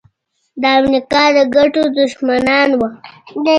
[0.61, 2.89] د امریکا د ګټو دښمنان وو.